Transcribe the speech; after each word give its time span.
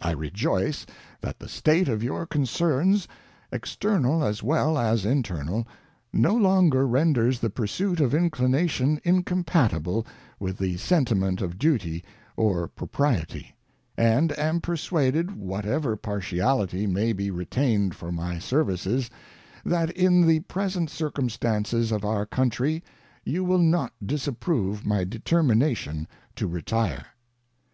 I 0.00 0.12
rejoice 0.12 0.86
that 1.20 1.38
the 1.38 1.46
state 1.46 1.86
of 1.86 2.02
your 2.02 2.24
concerns, 2.24 3.06
external 3.52 4.24
as 4.24 4.42
well 4.42 4.78
as 4.78 5.04
internal, 5.04 5.68
no 6.14 6.34
longer 6.34 6.86
ren 6.86 7.12
ders 7.12 7.40
the 7.40 7.50
pursuit 7.50 8.00
of 8.00 8.14
inclination 8.14 9.02
incompatible 9.04 10.06
with 10.38 10.56
the 10.56 10.78
sentiment 10.78 11.42
of 11.42 11.58
duty 11.58 12.02
or 12.38 12.68
propriety; 12.68 13.54
and 13.98 14.32
am 14.38 14.62
persuaded, 14.62 15.36
whatever 15.36 15.94
partiality 15.94 16.86
may 16.86 17.12
be 17.12 17.30
retained 17.30 17.94
for 17.94 18.10
my 18.10 18.38
services, 18.38 19.10
that 19.62 19.90
in 19.90 20.26
the 20.26 20.40
pres 20.40 20.74
ent 20.74 20.88
circumstances 20.88 21.92
of 21.92 22.02
our 22.02 22.24
country 22.24 22.82
you 23.24 23.44
will 23.44 23.58
not 23.58 23.92
disapprove 24.02 24.86
my 24.86 25.04
determination 25.04 26.08
to 26.34 26.46
retire. 26.46 27.08